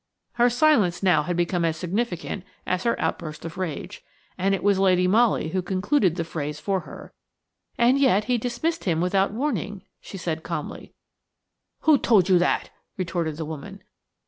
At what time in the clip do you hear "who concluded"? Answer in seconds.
5.49-6.15